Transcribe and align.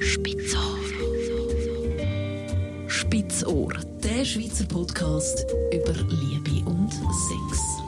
Spitzohr. 0.00 0.78
Spitzohr, 2.86 3.72
der 4.02 4.24
Schweizer 4.24 4.64
Podcast 4.66 5.44
über 5.72 5.92
Liebe 5.92 6.64
und 6.68 6.92
Sex. 6.92 7.82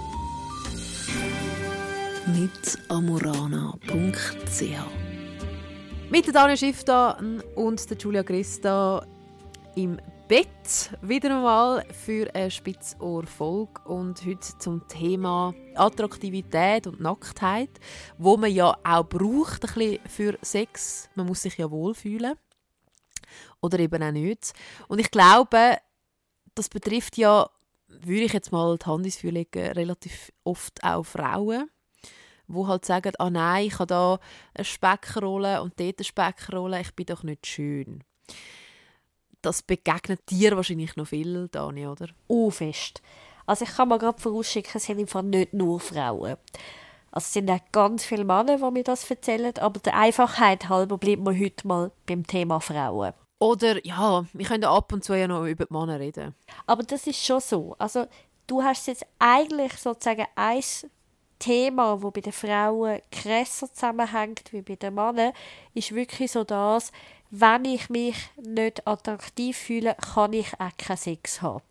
Mit 2.27 2.79
amorana.ch 2.88 4.62
Mit 6.10 6.35
Daniel 6.35 6.56
Schiffta 6.56 7.17
und 7.54 7.88
der 7.88 7.96
Julia 7.96 8.24
Christa 8.24 9.06
im 9.77 9.97
Bett 10.31 10.97
wieder 11.03 11.37
einmal 11.37 11.85
für 11.92 12.33
eine 12.37 12.53
Spitzohr-Folge 12.53 13.81
und 13.87 14.24
heute 14.24 14.56
zum 14.60 14.87
Thema 14.87 15.53
Attraktivität 15.74 16.87
und 16.87 17.01
Nacktheit, 17.01 17.80
wo 18.16 18.37
man 18.37 18.52
ja 18.52 18.78
auch 18.84 19.02
braucht 19.09 19.64
ein 19.64 19.74
bisschen 19.74 20.09
für 20.09 20.38
Sex. 20.41 21.10
Man 21.16 21.27
muss 21.27 21.42
sich 21.42 21.59
ja 21.59 21.69
wohlfühlen 21.69 22.36
oder 23.60 23.80
eben 23.80 24.00
auch 24.00 24.12
nicht. 24.12 24.52
Und 24.86 25.00
ich 25.00 25.10
glaube, 25.10 25.78
das 26.55 26.69
betrifft 26.69 27.19
ja, 27.19 27.50
würde 27.88 28.22
ich 28.22 28.33
jetzt 28.33 28.52
mal 28.52 28.78
die 28.78 28.86
Hand 28.86 29.06
ins 29.06 29.16
Feuer 29.16 29.33
legen, 29.33 29.72
relativ 29.72 30.30
oft 30.44 30.84
auch 30.84 31.02
Frauen 31.02 31.69
wo 32.47 32.66
halt 32.69 32.84
sagen, 32.84 33.12
ah 33.19 33.30
nein, 33.30 33.66
ich 33.66 33.74
habe 33.74 33.86
da 33.86 34.19
eine 34.55 34.64
Speckrolle 34.64 35.62
und 35.62 35.78
dort 35.78 35.98
eine 35.98 36.05
Speckrolle, 36.05 36.80
ich 36.80 36.94
bin 36.94 37.06
doch 37.06 37.24
nicht 37.24 37.47
schön 37.47 38.05
das 39.42 39.62
begegnet 39.62 40.20
dir 40.30 40.56
wahrscheinlich 40.56 40.96
noch 40.96 41.08
viel, 41.08 41.48
Dani, 41.48 41.86
oder? 41.86 42.08
Oh, 42.28 42.50
fest. 42.50 43.02
Also 43.46 43.64
ich 43.64 43.72
kann 43.72 43.88
mir 43.88 43.98
gerade 43.98 44.20
vorausschicken, 44.20 44.72
es 44.74 44.84
sind 44.84 44.98
einfach 44.98 45.22
nicht 45.22 45.52
nur 45.52 45.80
Frauen. 45.80 46.36
Also 47.12 47.24
es 47.24 47.32
sind 47.32 47.50
auch 47.50 47.58
ganz 47.72 48.04
viele 48.04 48.24
Männer, 48.24 48.58
die 48.58 48.70
mir 48.70 48.84
das 48.84 49.10
erzählen, 49.10 49.56
aber 49.58 49.80
der 49.80 49.96
Einfachheit 49.96 50.68
halber 50.68 50.98
bleiben 50.98 51.24
wir 51.24 51.38
heute 51.38 51.66
mal 51.66 51.90
beim 52.06 52.26
Thema 52.26 52.60
Frauen. 52.60 53.12
Oder, 53.40 53.84
ja, 53.84 54.24
wir 54.32 54.47
können 54.47 54.64
ab 54.64 54.92
und 54.92 55.02
zu 55.02 55.14
ja 55.14 55.27
noch 55.27 55.44
über 55.47 55.64
die 55.64 55.72
Männer 55.72 55.98
reden. 55.98 56.34
Aber 56.66 56.82
das 56.82 57.06
ist 57.06 57.25
schon 57.25 57.41
so. 57.41 57.75
Also 57.78 58.06
du 58.47 58.62
hast 58.62 58.86
jetzt 58.86 59.06
eigentlich 59.19 59.72
sozusagen 59.72 60.27
ein 60.36 60.62
Thema, 61.38 62.02
wo 62.02 62.10
bei 62.10 62.20
den 62.20 62.32
Frauen 62.32 63.00
krasser 63.10 63.72
zusammenhängt 63.72 64.52
wie 64.52 64.62
bei 64.62 64.77
den 64.77 64.94
Männern, 64.94 65.32
ist 65.75 65.94
wirklich 65.94 66.30
so 66.30 66.44
das, 66.44 66.92
wenn 67.31 67.64
ich 67.64 67.89
mich 67.89 68.17
nicht 68.36 68.86
attraktiv 68.86 69.56
fühle, 69.56 69.97
kann 70.14 70.33
ich 70.33 70.53
auch 70.59 70.77
keinen 70.77 70.97
Sex 70.97 71.42
haben. 71.42 71.62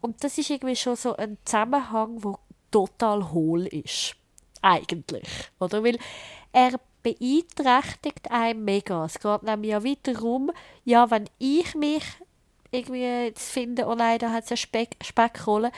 Und 0.00 0.22
das 0.22 0.38
ist 0.38 0.50
irgendwie 0.50 0.76
schon 0.76 0.96
so 0.96 1.16
ein 1.16 1.38
Zusammenhang, 1.44 2.22
wo 2.22 2.38
total 2.70 3.32
hohl 3.32 3.66
ist. 3.66 4.16
Eigentlich. 4.62 5.28
Oder? 5.58 5.82
Weil 5.82 5.98
er 6.52 6.78
beeinträchtigt 7.02 8.30
einen 8.30 8.64
mega. 8.64 9.04
Es 9.04 9.18
geht 9.18 9.42
nämlich 9.42 9.70
ja 9.70 9.84
weiter 9.84 10.14
darum, 10.14 10.50
ja, 10.84 11.10
wenn 11.10 11.28
ich 11.38 11.74
mich 11.74 12.04
irgendwie 12.70 13.02
jetzt 13.02 13.50
finde, 13.50 13.86
oh 13.86 13.94
nein, 13.94 14.18
da 14.18 14.30
hat 14.30 14.44
es 14.44 14.50
eine 14.50 14.56
Speck 14.56 14.96
Speckrolle, 15.02 15.70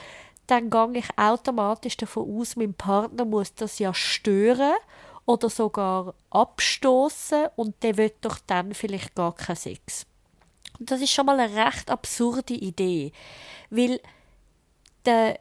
dann 0.47 0.69
gehe 0.69 0.99
ich 0.99 1.17
automatisch 1.17 1.97
davon 1.97 2.39
aus, 2.39 2.55
mein 2.55 2.73
Partner 2.73 3.25
muss 3.25 3.53
das 3.53 3.79
ja 3.79 3.93
stören 3.93 4.73
oder 5.27 5.49
sogar 5.49 6.15
abstoßen 6.31 7.49
und 7.57 7.83
der 7.83 7.97
wird 7.97 8.15
doch 8.21 8.39
dann 8.47 8.73
vielleicht 8.73 9.13
gar 9.13 9.35
keinen 9.35 9.57
Sex. 9.57 10.07
Und 10.79 10.89
das 10.89 11.01
ist 11.01 11.11
schon 11.11 11.25
mal 11.25 11.39
eine 11.39 11.53
recht 11.65 11.91
absurde 11.91 12.53
Idee, 12.53 13.11
weil 13.69 13.99
der 15.05 15.39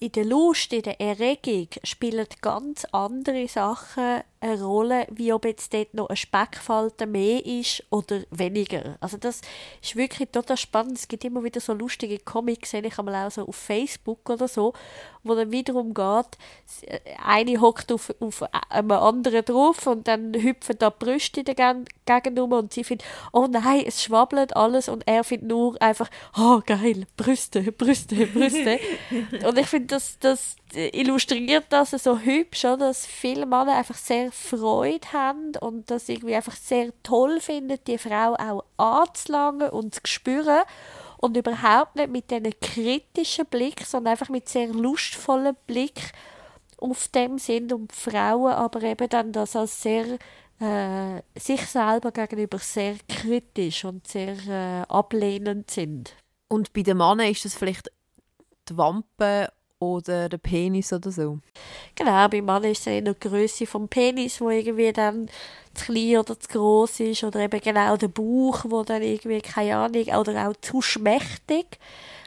in 0.00 0.12
der 0.12 0.24
Lust, 0.24 0.72
in 0.72 0.82
der 0.82 0.98
Erregung 0.98 1.68
spielen 1.84 2.26
ganz 2.40 2.86
andere 2.90 3.46
Sachen 3.48 4.22
eine 4.40 4.62
Rolle, 4.62 5.06
wie 5.10 5.32
ob 5.34 5.44
jetzt 5.44 5.74
dort 5.74 5.92
noch 5.92 6.08
eine 6.08 6.16
Speckfalte 6.16 7.06
mehr 7.06 7.44
ist 7.44 7.84
oder 7.90 8.22
weniger. 8.30 8.96
Also 9.00 9.18
das 9.18 9.42
ist 9.82 9.96
wirklich 9.96 10.30
total 10.30 10.56
spannend. 10.56 10.96
Es 10.96 11.08
gibt 11.08 11.24
immer 11.24 11.44
wieder 11.44 11.60
so 11.60 11.74
lustige 11.74 12.18
Comics, 12.18 12.70
sehe 12.70 12.80
ich 12.80 12.98
einmal 12.98 13.26
auch 13.26 13.30
so 13.30 13.46
auf 13.46 13.56
Facebook 13.56 14.30
oder 14.30 14.48
so, 14.48 14.72
wo 15.22 15.34
dann 15.34 15.52
wiederum 15.52 15.92
geht, 15.92 16.38
eine 17.22 17.60
hockt 17.60 17.92
auf, 17.92 18.14
auf 18.20 18.42
einem 18.70 18.92
anderen 18.92 19.44
drauf 19.44 19.86
und 19.86 20.08
dann 20.08 20.32
hüpfen 20.32 20.76
da 20.78 20.88
die 20.88 21.04
Brüste 21.04 21.44
dagegen 21.44 22.38
um 22.38 22.52
und 22.52 22.72
sie 22.72 22.84
findet, 22.84 23.06
oh 23.32 23.46
nein, 23.46 23.84
es 23.86 24.02
schwabbelt 24.02 24.56
alles 24.56 24.88
und 24.88 25.06
er 25.06 25.22
findet 25.22 25.50
nur 25.50 25.80
einfach, 25.82 26.08
oh 26.38 26.62
geil, 26.64 27.06
Brüste, 27.18 27.72
Brüste, 27.72 28.26
Brüste. 28.26 28.80
und 29.46 29.58
ich 29.58 29.66
finde, 29.66 29.89
das, 29.90 30.18
das 30.18 30.56
illustriert 30.74 31.66
das 31.70 31.90
so 31.90 32.18
hübsch, 32.18 32.64
oder? 32.64 32.88
dass 32.88 33.06
viele 33.06 33.46
Männer 33.46 33.76
einfach 33.76 33.96
sehr 33.96 34.32
Freude 34.32 35.12
haben 35.12 35.52
und 35.60 35.90
das 35.90 36.08
irgendwie 36.08 36.34
einfach 36.34 36.56
sehr 36.56 36.92
toll 37.02 37.40
finden, 37.40 37.78
die 37.86 37.98
Frau 37.98 38.34
auch 38.34 38.64
anzulangen 38.76 39.70
und 39.70 39.94
zu 39.94 40.00
spüren 40.04 40.62
und 41.18 41.36
überhaupt 41.36 41.96
nicht 41.96 42.10
mit 42.10 42.32
einem 42.32 42.52
kritischen 42.60 43.46
Blick, 43.46 43.84
sondern 43.84 44.12
einfach 44.12 44.28
mit 44.28 44.48
sehr 44.48 44.68
lustvollen 44.68 45.56
Blick 45.66 46.12
auf 46.78 47.08
dem 47.08 47.38
sind 47.38 47.72
und 47.72 47.92
Frauen 47.92 48.52
aber 48.52 48.82
eben 48.82 49.08
dann 49.08 49.32
das 49.32 49.54
als 49.54 49.82
sehr 49.82 50.18
äh, 50.60 51.22
sich 51.38 51.64
selber 51.66 52.12
gegenüber 52.12 52.58
sehr 52.58 52.96
kritisch 53.08 53.84
und 53.84 54.06
sehr 54.06 54.36
äh, 54.46 54.82
ablehnend 54.88 55.70
sind. 55.70 56.14
Und 56.48 56.72
bei 56.72 56.82
den 56.82 56.98
Männern 56.98 57.30
ist 57.30 57.44
das 57.44 57.54
vielleicht 57.54 57.90
die 58.68 58.76
Wampe 58.76 59.52
oder 59.80 60.28
der 60.28 60.38
Penis 60.38 60.92
oder 60.92 61.10
so. 61.10 61.38
Genau, 61.94 62.28
bei 62.28 62.42
Mann 62.42 62.64
ist 62.64 62.80
es 62.80 62.86
eher 62.86 63.00
die 63.00 63.18
Größe 63.18 63.66
vom 63.66 63.88
Penis, 63.88 64.40
wo 64.40 64.50
irgendwie 64.50 64.92
dann 64.92 65.28
zu 65.74 65.86
klein 65.86 66.18
oder 66.18 66.38
zu 66.38 66.48
groß 66.48 67.00
ist 67.00 67.24
oder 67.24 67.40
eben 67.40 67.60
genau 67.60 67.96
der 67.96 68.08
Bauch, 68.08 68.64
wo 68.68 68.82
dann 68.84 69.02
irgendwie 69.02 69.40
keine 69.40 69.76
Ahnung 69.76 70.04
oder 70.04 70.48
auch 70.48 70.56
zu 70.60 70.82
schmächtig. 70.82 71.78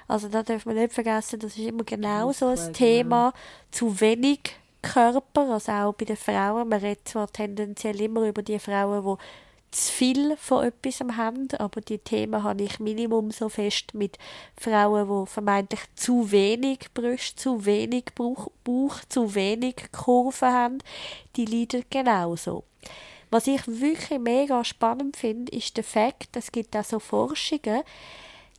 Also 0.07 0.27
da 0.27 0.43
darf 0.43 0.65
man 0.65 0.75
nicht 0.75 0.93
vergessen, 0.93 1.39
das 1.39 1.57
ist 1.57 1.67
immer 1.67 1.83
genau 1.83 2.31
so 2.31 2.47
ein 2.47 2.73
Thema. 2.73 3.33
Zu 3.71 4.01
wenig 4.01 4.39
Körper, 4.81 5.53
also 5.53 5.71
auch 5.71 5.93
bei 5.93 6.05
den 6.05 6.17
Frauen. 6.17 6.67
Man 6.67 6.79
redet 6.79 7.07
zwar 7.07 7.31
tendenziell 7.31 8.01
immer 8.01 8.27
über 8.27 8.41
die 8.41 8.59
Frauen, 8.59 9.03
die 9.03 9.23
zu 9.73 9.91
viel 9.91 10.37
von 10.37 10.65
etwas 10.65 10.99
haben, 11.17 11.47
aber 11.57 11.81
die 11.81 11.97
Themen 11.97 12.43
habe 12.43 12.63
ich 12.63 12.79
Minimum 12.79 13.31
so 13.31 13.49
fest 13.49 13.93
mit 13.93 14.17
Frauen, 14.55 15.07
die 15.07 15.29
vermeintlich 15.29 15.81
zu 15.95 16.31
wenig 16.31 16.93
Brüste, 16.93 17.35
zu 17.35 17.65
wenig 17.65 18.05
Bauch, 18.15 18.49
Bauch 18.63 18.99
zu 19.09 19.35
wenig 19.35 19.75
Kurven 19.91 20.49
haben, 20.49 20.77
die 21.35 21.45
leiden 21.45 21.83
genauso. 21.89 22.63
Was 23.31 23.47
ich 23.47 23.65
wirklich 23.65 24.19
mega 24.19 24.63
spannend 24.63 25.17
finde, 25.17 25.51
ist 25.51 25.75
der 25.75 25.83
Fakt, 25.83 26.35
es 26.35 26.51
gibt 26.51 26.77
auch 26.77 26.83
so 26.83 26.99
Forschungen, 26.99 27.81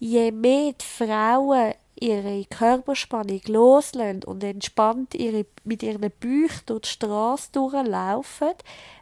je 0.01 0.33
mehr 0.33 0.73
die 0.73 0.85
Frauen 0.85 1.75
ihre 2.00 2.44
Körperspannung 2.47 3.41
loslassen 3.47 4.25
und 4.25 4.43
entspannt 4.44 5.15
ihre, 5.15 5.47
mit 5.65 5.82
ihren 5.82 6.00
Bäuchen 6.00 6.62
durch 6.66 6.82
die 6.82 6.88
Straße 6.88 7.53
durchlaufen, 7.53 8.53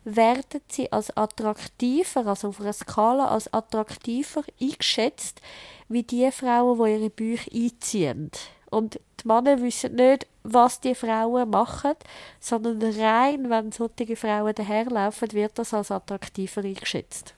werden 0.04 0.60
sie 0.70 0.91
als 0.92 1.16
attraktiver, 1.16 2.26
also 2.26 2.48
auf 2.48 2.60
einer 2.60 2.72
Skala 2.72 3.28
als 3.28 3.53
attraktiver 3.53 4.42
eingeschätzt, 4.60 5.41
wie 5.88 6.03
die 6.03 6.30
Frauen, 6.30 6.78
die 6.84 6.92
ihre 6.92 7.10
Bäuche 7.10 7.50
einziehen. 7.53 8.30
Und 8.70 9.00
die 9.20 9.28
Männer 9.28 9.60
wissen 9.60 9.94
nicht, 9.97 10.26
was 10.42 10.80
die 10.80 10.94
Frauen 10.94 11.50
machen, 11.50 11.94
sondern 12.41 12.82
rein, 12.82 13.50
wenn 13.50 13.70
solche 13.70 14.16
Frauen 14.16 14.54
daherlaufen, 14.54 15.32
wird 15.32 15.59
das 15.59 15.74
als 15.74 15.91
attraktiver 15.91 16.62
eingeschätzt. 16.62 17.34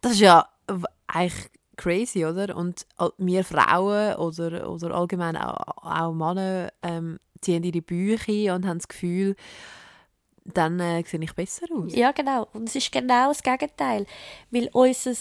Das 0.00 0.12
ist 0.12 0.20
ja 0.20 0.48
eigentlich 1.06 1.50
crazy, 1.80 2.26
oder? 2.26 2.54
Und 2.56 2.86
wir 3.18 3.42
Frauen 3.42 4.14
oder, 4.16 4.70
oder 4.70 4.94
allgemein 4.94 5.36
auch, 5.36 5.56
auch 5.82 6.12
Männer 6.12 6.70
ähm, 6.82 7.18
ziehen 7.40 7.64
ihre 7.64 7.80
Bücher 7.80 8.54
und 8.54 8.66
haben 8.66 8.78
das 8.78 8.88
Gefühl, 8.88 9.34
dann 10.44 10.78
äh, 10.78 11.02
sehe 11.04 11.22
ich 11.22 11.34
besser 11.34 11.66
aus. 11.72 11.94
Ja, 11.94 12.12
genau. 12.12 12.48
Und 12.52 12.68
es 12.68 12.76
ist 12.76 12.92
genau 12.92 13.28
das 13.28 13.42
Gegenteil. 13.42 14.06
Weil 14.50 14.68
unser 14.72 15.14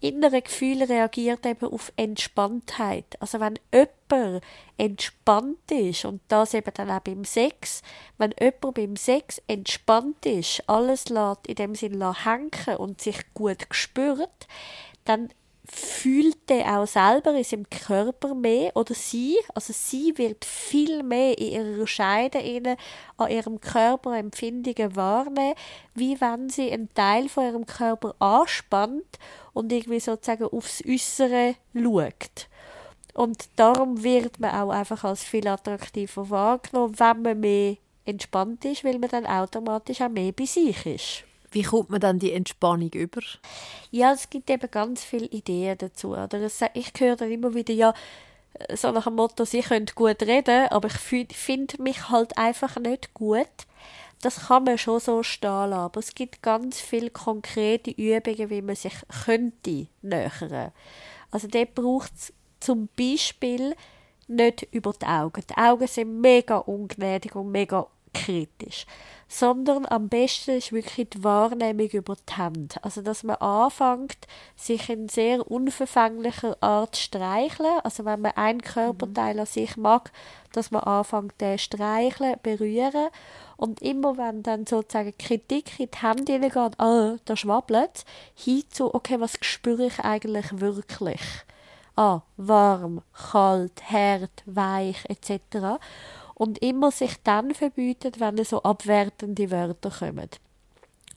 innere 0.00 0.42
Gefühl 0.42 0.82
reagiert 0.84 1.44
eben 1.44 1.66
auf 1.66 1.92
Entspanntheit. 1.96 3.20
Also 3.20 3.40
wenn 3.40 3.58
jemand 3.74 4.44
entspannt 4.76 5.70
ist, 5.70 6.04
und 6.04 6.20
das 6.28 6.54
eben 6.54 6.70
dann 6.72 6.90
auch 6.90 7.00
beim 7.00 7.24
Sex, 7.24 7.82
wenn 8.16 8.32
jemand 8.40 8.74
beim 8.74 8.96
Sex 8.96 9.42
entspannt 9.46 10.24
ist, 10.24 10.62
alles 10.68 11.08
lässt 11.08 11.46
in 11.48 11.56
dem 11.56 11.74
Sinn 11.74 12.02
hängen 12.24 12.76
und 12.78 13.00
sich 13.00 13.18
gut 13.34 13.66
spürt, 13.70 14.46
dann 15.04 15.30
fühlt 15.70 16.50
er 16.50 16.78
auch 16.80 16.86
selber 16.86 17.34
in 17.34 17.44
seinem 17.44 17.68
Körper 17.68 18.34
mehr 18.34 18.74
oder 18.74 18.94
sie, 18.94 19.36
also 19.54 19.72
sie 19.72 20.16
wird 20.16 20.44
viel 20.44 21.02
mehr 21.02 21.36
in 21.38 21.52
ihrer 21.52 21.86
Scheide 21.86 22.76
an 23.16 23.30
ihrem 23.30 23.60
Körper 23.60 24.16
Empfindungen 24.16 24.96
wahrnehmen, 24.96 25.54
wie 25.94 26.20
wenn 26.20 26.48
sie 26.48 26.72
einen 26.72 26.92
Teil 26.94 27.28
von 27.28 27.44
ihrem 27.44 27.66
Körper 27.66 28.14
anspannt 28.18 29.18
und 29.52 29.72
irgendwie 29.72 30.00
sozusagen 30.00 30.44
aufs 30.44 30.82
Äußere 30.86 31.56
schaut. 31.74 32.48
Und 33.14 33.48
darum 33.56 34.02
wird 34.02 34.38
man 34.38 34.54
auch 34.54 34.70
einfach 34.70 35.04
als 35.04 35.24
viel 35.24 35.48
attraktiver 35.48 36.30
wahrgenommen, 36.30 36.98
wenn 36.98 37.22
man 37.22 37.40
mehr 37.40 37.76
entspannt 38.04 38.64
ist, 38.64 38.84
weil 38.84 38.98
man 38.98 39.10
dann 39.10 39.26
automatisch 39.26 40.00
auch 40.00 40.08
mehr 40.08 40.32
bei 40.32 40.46
sich 40.46 40.86
ist. 40.86 41.27
Wie 41.50 41.62
kommt 41.62 41.90
man 41.90 42.00
dann 42.00 42.18
die 42.18 42.32
Entspannung 42.32 42.90
über? 42.90 43.20
Ja, 43.90 44.12
es 44.12 44.28
gibt 44.30 44.50
eben 44.50 44.70
ganz 44.70 45.04
viele 45.04 45.26
Ideen 45.26 45.78
dazu. 45.78 46.10
Oder 46.10 46.40
ich 46.74 46.92
höre 46.98 47.16
dann 47.16 47.30
immer 47.30 47.54
wieder, 47.54 47.74
ja, 47.74 47.94
so 48.74 48.90
nach 48.90 49.04
dem 49.04 49.14
Motto, 49.14 49.44
sie 49.44 49.60
können 49.60 49.86
gut 49.94 50.22
reden, 50.22 50.68
aber 50.68 50.88
ich 50.88 51.32
finde 51.34 51.82
mich 51.82 52.08
halt 52.08 52.36
einfach 52.36 52.76
nicht 52.76 53.14
gut. 53.14 53.46
Das 54.20 54.48
kann 54.48 54.64
man 54.64 54.78
schon 54.78 54.98
so 54.98 55.22
stehen 55.22 55.70
lassen, 55.70 55.74
aber 55.74 56.00
es 56.00 56.14
gibt 56.14 56.42
ganz 56.42 56.80
viele 56.80 57.10
konkrete 57.10 57.92
Übungen, 57.92 58.50
wie 58.50 58.62
man 58.62 58.74
sich 58.74 58.94
könnte 59.24 59.86
nähern. 60.02 60.72
Also 61.30 61.46
dort 61.46 61.74
braucht 61.74 62.12
es 62.16 62.32
zum 62.58 62.88
Beispiel 62.98 63.76
nicht 64.26 64.66
über 64.72 64.92
die 64.92 65.06
Augen. 65.06 65.42
Die 65.48 65.56
Augen 65.56 65.86
sind 65.86 66.20
mega 66.20 66.58
ungnädig 66.58 67.36
und 67.36 67.52
mega 67.52 67.86
kritisch. 68.12 68.86
Sondern 69.30 69.84
am 69.84 70.08
besten 70.08 70.52
ist 70.52 70.72
wirklich 70.72 71.10
die 71.10 71.22
Wahrnehmung 71.22 71.88
über 71.88 72.16
die 72.16 72.34
Hände. 72.34 72.76
Also, 72.82 73.02
dass 73.02 73.24
man 73.24 73.36
anfängt, 73.36 74.16
sich 74.56 74.88
in 74.88 75.08
sehr 75.08 75.50
unverfänglicher 75.50 76.56
Art 76.62 76.94
zu 76.94 77.02
streicheln. 77.02 77.80
Also, 77.84 78.06
wenn 78.06 78.22
man 78.22 78.32
einen 78.32 78.62
Körperteil 78.62 79.34
mhm. 79.34 79.40
an 79.40 79.46
sich 79.46 79.76
mag, 79.76 80.12
dass 80.52 80.70
man 80.70 80.82
anfängt, 80.82 81.38
den 81.40 81.58
streicheln, 81.58 82.36
berühren. 82.42 83.08
Und 83.58 83.82
immer 83.82 84.16
wenn 84.16 84.42
dann 84.42 84.66
sozusagen 84.66 85.16
Kritik 85.18 85.78
in 85.78 85.90
die 85.90 85.98
Hände 86.00 86.32
hineingeht, 86.32 86.80
ah, 86.80 87.16
da 87.24 87.36
schwabbelt 87.36 88.04
hinzu, 88.34 88.94
okay, 88.94 89.20
was 89.20 89.34
spüre 89.42 89.86
ich 89.86 89.98
eigentlich 90.00 90.60
wirklich? 90.60 91.20
Ah, 91.96 92.20
warm, 92.36 93.02
kalt, 93.12 93.82
hart, 93.90 94.44
weich, 94.46 95.04
etc 95.08 95.78
und 96.38 96.58
immer 96.62 96.90
sich 96.90 97.16
dann 97.22 97.54
verbietet, 97.54 98.20
wenn 98.20 98.42
so 98.44 98.62
abwertende 98.62 99.50
Wörter 99.50 99.90
kommen. 99.90 100.30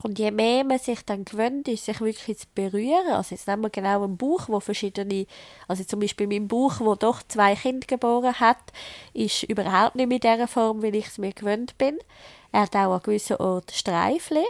Und 0.04 0.18
je 0.18 0.32
mehr 0.32 0.64
man 0.64 0.80
sich 0.80 1.06
dann 1.06 1.26
gewöhnt 1.26 1.68
ist, 1.68 1.86
sich 1.86 2.02
wirklich 2.02 2.40
zu 2.40 2.48
berühren, 2.56 3.12
also 3.12 3.36
jetzt 3.36 3.48
nehmen 3.48 3.62
wir 3.62 3.70
genau 3.70 4.04
einen 4.04 4.18
Bauch, 4.18 4.50
wo 4.50 4.60
verschiedene, 4.60 5.28
also 5.68 5.84
zum 5.84 6.00
Beispiel 6.00 6.28
mein 6.28 6.48
Bauch, 6.48 6.80
wo 6.80 6.96
doch 6.96 7.22
zwei 7.28 7.56
Kinder 7.56 7.86
geboren 7.86 8.40
hat, 8.40 8.58
ist 9.14 9.44
überhaupt 9.44 9.96
nicht 9.96 10.08
mit 10.08 10.24
dieser 10.24 10.48
Form, 10.48 10.82
wie 10.82 10.88
ich 10.88 11.08
es 11.08 11.20
mir 11.20 11.34
gewöhnt 11.34 11.78
bin. 11.78 12.00
Er 12.52 12.62
hat 12.62 12.76
auch 12.76 12.94
an 12.94 13.02
gewissen 13.04 13.38
Orten 13.38 13.74
Streifchen. 13.74 14.44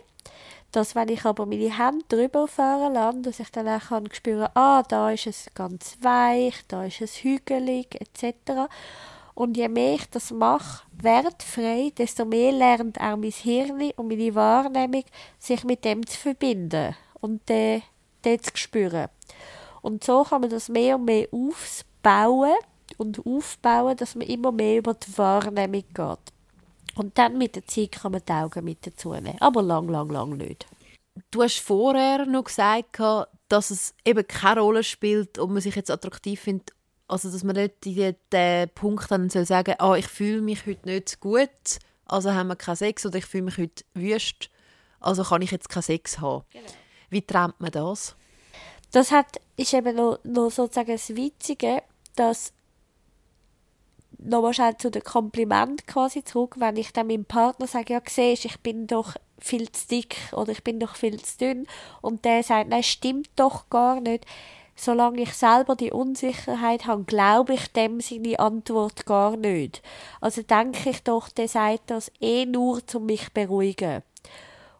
Dass, 0.72 0.96
wenn 0.96 1.10
ich 1.10 1.26
aber 1.26 1.46
meine 1.46 1.78
Hände 1.78 2.06
drüber 2.08 2.48
fahren 2.48 2.94
lasse, 2.94 3.22
dass 3.24 3.42
ich 3.42 3.52
dann 3.52 3.68
auch 3.68 3.90
kann 3.90 4.08
spüren, 4.14 4.48
ah, 4.54 4.84
da 4.84 5.12
ist 5.12 5.28
es 5.28 5.48
ganz 5.54 5.98
weich, 6.00 6.56
da 6.70 6.86
ist 6.86 7.02
es 7.02 7.26
hügelig, 7.26 8.00
etc. 8.00 8.70
Und 9.34 9.58
je 9.58 9.70
mehr 9.70 9.96
ich 9.96 10.10
das 10.10 10.32
mache, 10.32 10.84
wertfrei, 10.92 11.92
desto 11.98 12.26
mehr 12.26 12.52
lernt 12.52 13.00
auch 13.00 13.18
mein 13.18 13.32
Hirn 13.32 13.92
und 13.96 14.08
meine 14.08 14.36
Wahrnehmung, 14.36 15.04
sich 15.40 15.64
mit 15.64 15.86
dem 15.86 16.06
zu 16.06 16.18
verbinden 16.18 16.96
und 17.22 17.48
den, 17.48 17.82
den 18.26 18.42
zu 18.42 18.52
spüren. 18.56 19.08
Und 19.82 20.04
so 20.04 20.24
kann 20.24 20.42
man 20.42 20.50
das 20.50 20.70
mehr 20.70 20.96
und 20.96 21.06
mehr 21.06 21.28
aufbauen 21.32 22.56
und 22.98 23.26
aufbauen, 23.26 23.98
dass 23.98 24.16
man 24.16 24.28
immer 24.28 24.52
mehr 24.52 24.78
über 24.78 24.94
die 24.94 25.18
Wahrnehmung 25.18 25.84
geht. 25.94 26.34
Und 26.96 27.18
dann 27.18 27.38
mit 27.38 27.56
der 27.56 27.66
Zeit 27.66 27.94
kann 27.94 28.12
man 28.12 28.22
die 28.28 28.32
Augen 28.32 28.66
mit 28.66 28.86
dazu 28.86 29.14
nehmen. 29.14 29.38
Aber 29.40 29.62
lang, 29.62 29.88
lang, 29.88 30.10
lang 30.10 30.38
nicht. 30.38 30.68
Du 31.32 31.42
hast 31.42 31.60
vorher 31.60 32.26
noch 32.26 32.44
gesagt, 32.44 33.00
dass 33.48 33.72
es 33.72 33.94
eben 34.06 34.28
keine 34.28 34.62
Rolle 34.62 34.84
spielt, 34.84 35.40
ob 35.40 35.50
man 35.50 35.62
sich 35.62 35.76
jetzt 35.76 35.92
attraktiv 35.92 36.40
findet 36.42 36.74
also, 37.12 37.30
dass 37.30 37.44
man 37.44 37.58
nicht 37.58 37.84
den, 37.84 38.16
den 38.32 38.70
Punkt 38.70 39.12
dann 39.12 39.30
soll 39.30 39.46
sagen 39.46 39.76
soll, 39.78 39.90
oh, 39.90 39.96
ich 39.96 40.08
fühle 40.08 40.42
mich 40.42 40.66
heute 40.66 40.88
nicht 40.88 41.20
gut, 41.20 41.50
also 42.06 42.34
haben 42.34 42.48
wir 42.48 42.56
keinen 42.56 42.78
Sex, 42.78 43.06
oder 43.06 43.18
ich 43.18 43.26
fühle 43.26 43.44
mich 43.44 43.58
heute 43.58 43.84
wüst, 43.94 44.50
also 45.02 45.24
kann 45.24 45.42
ich 45.42 45.52
jetzt 45.52 45.68
keinen 45.68 45.84
Sex 45.84 46.20
haben. 46.20 46.46
Genau. 46.52 46.66
Wie 47.10 47.22
trennt 47.22 47.60
man 47.60 47.72
das? 47.72 48.16
Das 48.94 49.12
hat, 49.12 49.42
ist 49.58 49.74
eben 49.74 49.94
noch, 49.94 50.20
noch 50.24 50.52
sozusagen 50.52 50.94
das 50.94 51.14
Witzige, 51.14 51.84
dass 52.16 52.54
nochmal 54.18 54.54
schnell 54.54 54.78
zu 54.78 54.90
dem 54.90 55.04
Kompliment 55.04 55.88
quasi 55.88 56.24
zurück, 56.24 56.56
wenn 56.60 56.78
ich 56.78 56.94
dann 56.94 57.08
meinem 57.08 57.26
Partner 57.26 57.68
sage, 57.68 57.94
ja, 57.94 58.02
siehst, 58.08 58.46
ich 58.46 58.62
bin 58.62 58.88
doch 58.88 59.16
viel 59.38 59.70
zu 59.72 59.88
dick 59.88 60.16
oder 60.32 60.54
ich 60.54 60.64
bin 60.64 60.80
doch 60.80 60.96
viel 60.96 61.20
zu 61.22 61.38
dünn 61.40 61.68
und 62.02 62.24
der 62.24 62.44
sagt, 62.44 62.70
nein, 62.70 62.84
stimmt 62.84 63.30
doch 63.36 63.70
gar 63.70 64.00
nicht 64.00 64.26
solange 64.84 65.22
ich 65.22 65.34
selber 65.34 65.76
die 65.76 65.92
Unsicherheit 65.92 66.88
habe, 66.88 67.04
glaube 67.04 67.54
ich 67.54 67.72
dem 67.72 68.00
seine 68.02 68.40
Antwort 68.40 69.06
gar 69.06 69.38
nicht. 69.38 69.84
Also 70.20 70.42
denke 70.42 70.90
ich 70.90 71.04
doch, 71.04 71.30
der 71.30 71.48
sagt 71.48 71.92
das 71.92 72.12
eh 72.20 72.46
nur, 72.46 72.82
um 72.96 73.06
mich 73.06 73.26
zu 73.26 73.32
beruhigen. 73.32 74.02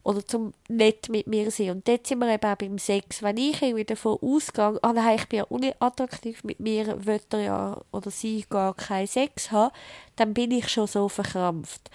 Oder 0.04 0.26
zum 0.26 0.54
nett 0.68 1.10
mit 1.10 1.28
mir 1.28 1.52
sein. 1.52 1.70
Und 1.70 1.88
dort 1.88 2.08
sind 2.08 2.18
wir 2.18 2.34
eben 2.34 2.52
auch 2.52 2.56
beim 2.56 2.80
Sex. 2.80 3.22
Wenn 3.22 3.38
ich 3.38 3.62
irgendwie 3.62 3.86
davon 3.86 4.18
ausgehe, 4.20 4.80
ah 4.82 4.94
nein, 4.94 5.18
ich 5.18 5.30
bin 5.30 5.38
ja 5.38 5.44
unattraktiv, 5.44 6.44
mit 6.44 6.60
mir 6.60 7.06
will 7.06 7.22
er 7.30 7.40
ja 7.40 7.82
oder 7.92 8.10
sie 8.10 8.44
gar 8.50 8.74
keinen 8.74 9.06
Sex 9.06 9.52
haben, 9.52 9.72
dann 10.16 10.34
bin 10.34 10.50
ich 10.50 10.68
schon 10.70 10.88
so 10.88 11.08
verkrampft. 11.08 11.92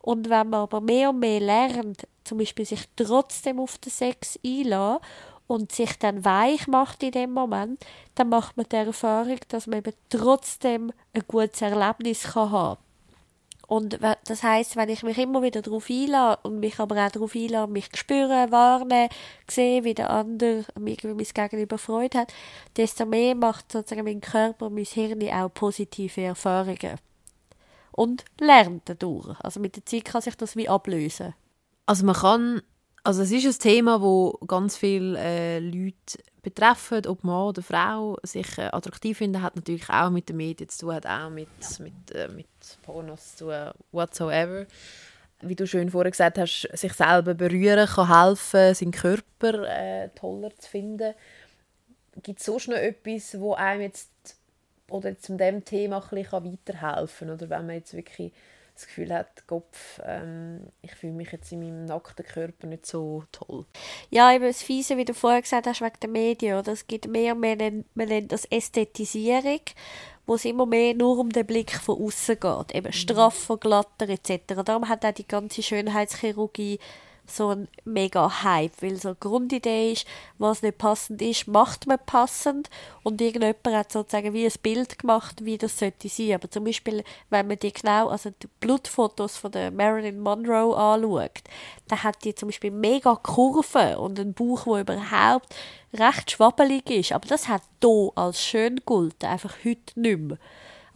Und 0.00 0.30
wenn 0.30 0.50
man 0.50 0.60
aber 0.60 0.80
mehr 0.80 1.10
und 1.10 1.18
mehr 1.18 1.40
lernt, 1.40 2.06
zum 2.22 2.38
Beispiel 2.38 2.64
sich 2.64 2.84
trotzdem 2.94 3.58
auf 3.58 3.78
den 3.78 3.90
Sex 3.90 4.38
einlassen 4.46 5.02
und 5.48 5.72
sich 5.72 5.98
dann 5.98 6.24
weich 6.24 6.68
macht 6.68 7.02
in 7.02 7.10
dem 7.10 7.32
Moment, 7.32 7.84
dann 8.14 8.28
macht 8.28 8.56
man 8.56 8.66
die 8.70 8.76
Erfahrung, 8.76 9.40
dass 9.48 9.66
man 9.66 9.80
eben 9.80 9.94
trotzdem 10.08 10.92
ein 11.12 11.24
gutes 11.26 11.60
Erlebnis 11.60 12.22
kann 12.22 12.52
haben 12.52 12.78
und 13.68 13.98
das 14.24 14.42
heißt, 14.42 14.76
wenn 14.76 14.88
ich 14.88 15.02
mich 15.02 15.18
immer 15.18 15.42
wieder 15.42 15.60
darauf 15.60 15.90
einlasse 15.90 16.38
und 16.42 16.58
mich 16.58 16.80
aber 16.80 17.04
auch 17.06 17.10
darauf 17.10 17.34
einlasse, 17.34 17.70
mich 17.70 17.90
spüren, 17.94 18.50
warnen, 18.50 19.10
sehe, 19.46 19.84
wie 19.84 19.92
der 19.92 20.08
andere 20.08 20.64
irgendwie 20.74 21.12
mein 21.12 21.26
Gegenüber 21.34 21.76
Freude 21.76 22.20
hat, 22.20 22.32
desto 22.78 23.04
mehr 23.04 23.34
macht 23.34 23.70
sozusagen 23.70 24.06
mein 24.06 24.22
Körper, 24.22 24.70
mein 24.70 24.86
Hirn 24.86 25.22
auch 25.28 25.52
positive 25.52 26.22
Erfahrungen. 26.22 26.96
Und 27.92 28.24
lernt 28.40 28.88
dadurch. 28.88 29.38
Also 29.40 29.60
mit 29.60 29.76
der 29.76 29.84
Zeit 29.84 30.06
kann 30.06 30.22
sich 30.22 30.34
das 30.34 30.56
wie 30.56 30.68
ablösen. 30.70 31.34
Also 31.84 32.06
man 32.06 32.14
kann 32.14 32.62
also 33.08 33.22
es 33.22 33.32
ist 33.32 33.46
ein 33.46 33.58
Thema, 33.58 34.02
wo 34.02 34.32
ganz 34.46 34.76
viele 34.76 35.18
äh, 35.18 35.60
Leute 35.60 36.22
betreffen, 36.42 37.06
ob 37.06 37.24
Mann 37.24 37.48
oder 37.48 37.62
Frau 37.62 38.18
sich 38.22 38.58
äh, 38.58 38.68
attraktiv 38.70 39.16
finden, 39.16 39.40
hat 39.40 39.56
natürlich 39.56 39.88
auch 39.88 40.10
mit 40.10 40.28
den 40.28 40.36
Medien 40.36 40.68
zu 40.68 40.80
tun, 40.80 40.94
hat 40.94 41.06
auch 41.06 41.30
mit, 41.30 41.48
mit, 41.80 42.14
äh, 42.14 42.28
mit 42.28 42.46
Pornos 42.82 43.36
zu 43.36 43.46
tun, 43.46 43.70
whatsoever. 43.92 44.66
Wie 45.40 45.54
du 45.54 45.66
schön 45.66 45.88
vorher 45.90 46.10
gesagt 46.10 46.36
hast, 46.36 46.68
sich 46.74 46.92
selber 46.92 47.32
berühren 47.32 47.86
kann 47.86 48.26
helfen, 48.26 48.74
seinen 48.74 48.92
Körper 48.92 49.64
äh, 49.66 50.10
toller 50.10 50.54
zu 50.58 50.68
finden. 50.68 51.14
Gibt 52.22 52.40
es 52.40 52.44
sonst 52.44 52.68
noch 52.68 52.76
etwas, 52.76 53.40
wo 53.40 53.54
einem 53.54 53.80
jetzt 53.80 54.10
oder 54.90 55.08
mit 55.08 55.40
dem 55.40 55.64
Thema 55.64 56.02
ein 56.02 56.10
bisschen 56.10 56.44
weiterhelfen 56.44 57.28
kann? 57.28 57.36
Oder 57.36 57.48
wenn 57.48 57.66
man 57.68 57.76
jetzt 57.76 57.94
wirklich 57.94 58.34
das 58.78 58.86
Gefühl 58.86 59.12
hat, 59.12 59.46
Kopf, 59.46 60.00
ähm, 60.04 60.68
ich 60.82 60.94
fühle 60.94 61.12
mich 61.12 61.32
jetzt 61.32 61.50
in 61.50 61.60
meinem 61.60 61.84
nackten 61.84 62.24
Körper 62.24 62.66
nicht 62.68 62.86
so 62.86 63.24
toll. 63.32 63.66
Ja, 64.10 64.32
eben 64.32 64.44
das 64.44 64.62
Fiese, 64.62 64.96
wie 64.96 65.04
du 65.04 65.14
vorher 65.14 65.42
gesagt 65.42 65.66
hast, 65.66 65.80
wegen 65.80 66.00
der 66.00 66.10
Medien. 66.10 66.58
Oder? 66.58 66.72
Es 66.72 66.86
gibt 66.86 67.08
mehr 67.08 67.34
und 67.34 67.40
mehr, 67.40 67.56
man 67.56 68.08
nennt 68.08 68.30
das 68.30 68.44
Ästhetisierung, 68.44 69.60
wo 70.26 70.36
es 70.36 70.44
immer 70.44 70.64
mehr 70.64 70.94
nur 70.94 71.18
um 71.18 71.30
den 71.30 71.46
Blick 71.46 71.72
von 71.72 72.00
außen 72.00 72.38
geht. 72.38 72.74
Eben 72.74 72.86
mhm. 72.86 72.92
straffer, 72.92 73.56
glatter 73.56 74.08
etc. 74.08 74.62
Darum 74.64 74.88
hat 74.88 75.04
auch 75.04 75.12
die 75.12 75.26
ganze 75.26 75.62
Schönheitschirurgie 75.62 76.78
so 77.30 77.50
ein 77.50 77.68
mega 77.84 78.42
Hype, 78.42 78.82
weil 78.82 78.96
so 78.96 79.08
eine 79.08 79.16
Grundidee 79.16 79.92
ist, 79.92 80.06
was 80.38 80.62
nicht 80.62 80.78
passend 80.78 81.20
ist, 81.22 81.46
macht 81.48 81.86
man 81.86 81.98
passend 82.04 82.70
und 83.02 83.20
irgendjemand 83.20 83.76
hat 83.76 83.92
sozusagen 83.92 84.32
wie 84.32 84.44
ein 84.44 84.52
Bild 84.62 84.98
gemacht, 84.98 85.44
wie 85.44 85.58
das 85.58 85.78
sollte 85.78 86.08
sein. 86.08 86.34
Aber 86.34 86.50
zum 86.50 86.64
Beispiel, 86.64 87.04
wenn 87.30 87.48
man 87.48 87.58
die 87.58 87.72
genau, 87.72 88.08
also 88.08 88.30
die 88.30 88.48
Blutfotos 88.60 89.36
von 89.36 89.52
der 89.52 89.70
Marilyn 89.70 90.20
Monroe 90.20 90.76
anschaut, 90.76 91.42
dann 91.88 92.02
hat 92.02 92.24
die 92.24 92.34
zum 92.34 92.48
Beispiel 92.48 92.70
mega 92.70 93.14
Kurven 93.16 93.96
und 93.96 94.18
einen 94.18 94.34
Bauch, 94.34 94.64
der 94.64 94.80
überhaupt 94.80 95.54
recht 95.94 96.30
schwabbelig 96.30 96.90
ist. 96.90 97.12
Aber 97.12 97.26
das 97.28 97.48
hat 97.48 97.62
hier 97.82 98.10
als 98.14 98.42
schön 98.44 98.80
gelten, 98.86 99.26
einfach 99.26 99.54
heute 99.64 100.00
nicht 100.00 100.18
mehr. 100.18 100.38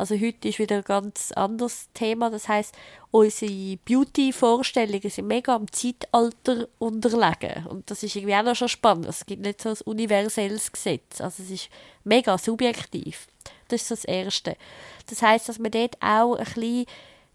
Also 0.03 0.19
heute 0.19 0.49
ist 0.49 0.59
wieder 0.59 0.79
ein 0.79 0.83
ganz 0.83 1.31
anderes 1.31 1.87
Thema. 1.95 2.29
Das 2.29 2.49
heißt, 2.49 2.75
unsere 3.13 3.77
Beauty-Vorstellungen 3.85 5.09
sind 5.09 5.29
mega 5.29 5.55
am 5.55 5.71
Zeitalter 5.71 6.67
unterlegen. 6.81 7.69
Und 7.69 7.89
das 7.89 8.03
ist 8.03 8.17
irgendwie 8.17 8.35
auch 8.35 8.43
noch 8.43 8.57
schon 8.57 8.67
spannend. 8.67 9.07
Es 9.07 9.25
gibt 9.25 9.43
nicht 9.43 9.63
so 9.63 9.69
ein 9.69 9.77
universelles 9.85 10.73
Gesetz. 10.73 11.21
Also 11.21 11.45
es 11.45 11.53
ist 11.53 11.69
mega 12.03 12.37
subjektiv. 12.37 13.29
Das 13.69 13.83
ist 13.83 13.93
das 13.93 14.05
Erste. 14.05 14.57
Das 15.09 15.23
heißt, 15.23 15.49
dass 15.49 15.61
man 15.61 15.71
dort 15.71 15.97
auch 16.03 16.35
ein 16.35 16.47
bisschen, 16.47 16.87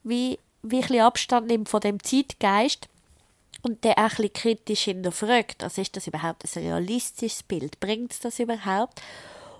wie, 0.03 0.37
wie 0.61 0.75
ein 0.75 0.81
bisschen 0.81 0.99
Abstand 0.99 1.47
nimmt 1.47 1.69
von 1.69 1.79
dem 1.79 2.03
Zeitgeist 2.03 2.89
und 3.61 3.85
der 3.85 3.97
auch 3.97 4.19
ein 4.19 4.33
kritisch 4.33 4.83
hinterfragt. 4.83 5.63
Also 5.63 5.81
ist 5.81 5.95
das 5.95 6.07
überhaupt 6.07 6.43
ein 6.43 6.61
realistisches 6.61 7.43
Bild? 7.43 7.79
Bringt 7.79 8.11
es 8.11 8.19
das 8.19 8.39
überhaupt? 8.39 9.01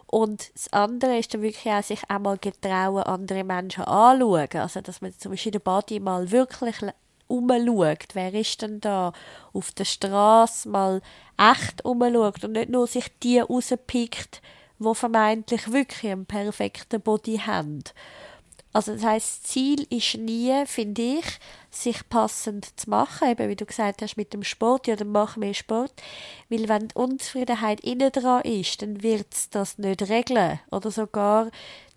Und 0.10 0.52
das 0.54 0.72
andere 0.72 1.18
ist 1.18 1.34
dann 1.34 1.42
wirklich 1.42 1.72
auch, 1.72 1.84
sich 1.84 2.02
auch 2.10 2.20
mal 2.20 2.38
getrauen, 2.38 3.04
andere 3.04 3.44
Menschen 3.44 3.84
anzuschauen. 3.84 4.62
Also, 4.62 4.82
dass 4.82 5.02
man 5.02 5.14
zum 5.18 5.32
Beispiel 5.32 5.52
den 5.52 5.62
Body 5.62 6.00
mal 6.00 6.32
wirklich 6.32 6.78
umschaut. 7.28 8.08
Wer 8.14 8.34
ist 8.34 8.62
denn 8.62 8.80
da 8.80 9.12
auf 9.52 9.72
der 9.74 9.86
Straße 9.86 10.70
mal 10.70 11.02
echt 11.38 11.84
umschaut 11.84 12.44
und 12.46 12.54
nicht 12.54 12.70
nur 12.70 12.88
sich 12.88 13.08
die 13.22 13.40
rauspickt, 13.40 14.42
wo 14.80 14.94
vermeintlich 14.94 15.72
wirklich 15.72 16.12
einen 16.12 16.26
perfekten 16.26 17.02
Body 17.02 17.40
haben. 17.46 17.84
Also 18.74 18.94
das 18.94 19.04
heißt, 19.04 19.48
Ziel 19.48 19.88
ist 19.90 20.16
nie, 20.18 20.66
finde 20.66 21.02
ich, 21.02 21.26
sich 21.84 22.08
passend 22.10 22.80
zu 22.80 22.90
machen, 22.90 23.30
eben 23.30 23.50
wie 23.50 23.56
du 23.56 23.66
gesagt 23.66 24.02
hast 24.02 24.18
mit 24.18 24.34
dem 24.34 24.44
Sport, 24.44 24.88
ja, 24.88 24.96
dann 24.96 25.12
mach 25.12 25.38
mehr 25.38 25.54
Sport, 25.54 25.94
weil 26.50 26.68
wenn 26.68 26.90
die 26.90 26.96
Unzufriedenheit 26.96 27.82
innen 27.82 28.12
dran 28.12 28.42
ist, 28.44 28.82
dann 28.82 29.04
wird 29.04 29.28
es 29.34 29.50
das 29.50 29.78
nicht 29.78 30.10
regeln. 30.10 30.60
Oder 30.72 30.92
sogar 30.92 31.50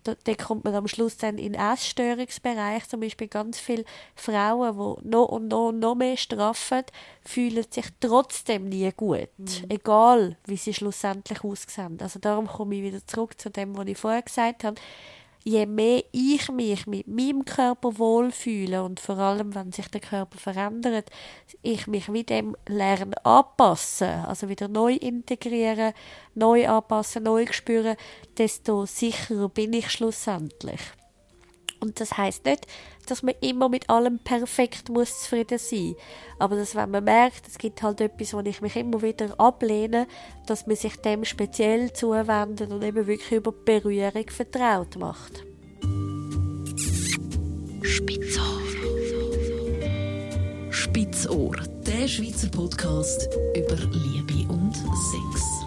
da, 0.03 0.15
da 0.23 0.33
kommt 0.33 0.63
man 0.63 0.75
am 0.75 0.87
Schluss 0.87 1.17
dann 1.17 1.37
in 1.37 1.53
den 1.53 1.61
Essstörungsbereich, 1.61 2.87
zum 2.87 3.01
Beispiel 3.01 3.27
ganz 3.27 3.59
viele 3.59 3.85
Frauen, 4.15 4.73
die 4.73 5.09
noch 5.09 5.25
und 5.25 5.47
noch 5.47 5.69
und 5.69 5.79
noch 5.79 5.95
mehr 5.95 6.17
straffen, 6.17 6.83
fühlen 7.23 7.65
sich 7.69 7.85
trotzdem 7.99 8.69
nie 8.69 8.91
gut, 8.95 9.29
mhm. 9.37 9.47
egal 9.69 10.37
wie 10.45 10.57
sie 10.57 10.73
schlussendlich 10.73 11.43
aussehen. 11.43 11.99
Also 12.01 12.19
darum 12.19 12.47
komme 12.47 12.75
ich 12.75 12.83
wieder 12.83 13.05
zurück 13.05 13.39
zu 13.39 13.49
dem, 13.49 13.77
was 13.77 13.87
ich 13.87 13.97
vorher 13.97 14.21
gesagt 14.21 14.63
habe 14.63 14.79
je 15.43 15.65
mehr 15.65 16.03
ich 16.11 16.49
mich 16.49 16.87
mit 16.87 17.07
meinem 17.07 17.45
Körper 17.45 17.97
wohlfühle 17.97 18.83
und 18.83 18.99
vor 18.99 19.17
allem, 19.17 19.55
wenn 19.55 19.71
sich 19.71 19.87
der 19.87 20.01
Körper 20.01 20.37
verändert, 20.37 21.09
ich 21.61 21.87
mich 21.87 22.07
mit 22.07 22.29
dem 22.29 22.55
lernen 22.67 23.13
anpassen, 23.23 24.25
also 24.25 24.49
wieder 24.49 24.67
neu 24.67 24.93
integrieren, 24.93 25.93
neu 26.35 26.67
anpassen, 26.67 27.23
neu 27.23 27.45
spüren, 27.51 27.95
desto 28.37 28.85
sicherer 28.85 29.49
bin 29.49 29.73
ich 29.73 29.89
schlussendlich. 29.89 30.81
Und 31.81 31.99
das 31.99 32.15
heißt 32.15 32.45
nicht, 32.45 32.67
dass 33.07 33.23
man 33.23 33.33
immer 33.41 33.67
mit 33.67 33.89
allem 33.89 34.19
perfekt 34.19 34.89
muss 34.89 35.23
zufrieden 35.23 35.57
sein. 35.57 35.95
Aber 36.37 36.55
dass 36.55 36.75
wenn 36.75 36.91
man 36.91 37.03
merkt, 37.03 37.47
es 37.47 37.57
gibt 37.57 37.81
halt 37.81 37.99
etwas, 38.01 38.33
wo 38.33 38.39
ich 38.41 38.61
mich 38.61 38.75
immer 38.75 39.01
wieder 39.01 39.39
ablehne, 39.39 40.07
dass 40.45 40.67
man 40.67 40.75
sich 40.75 40.95
dem 40.97 41.25
speziell 41.25 41.91
zuwendet 41.91 42.71
und 42.71 42.83
eben 42.83 43.07
wirklich 43.07 43.31
über 43.31 43.51
die 43.51 43.65
Berührung 43.65 44.29
vertraut 44.29 44.95
macht. 44.97 45.43
Spitzohr. 47.81 48.61
Spitzohr, 50.69 51.55
der 51.85 52.07
Schweizer 52.07 52.49
Podcast 52.49 53.27
über 53.55 53.75
Liebe 53.75 54.51
und 54.51 54.75
Sex. 54.75 55.65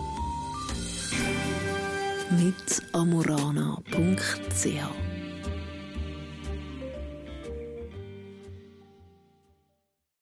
Mit 2.31 2.83
amorana.ch 2.93 5.14